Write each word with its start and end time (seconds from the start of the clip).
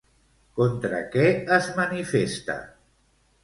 Contra 0.59 1.03
què 1.17 1.27
es 1.59 1.69
manifesta? 1.77 2.61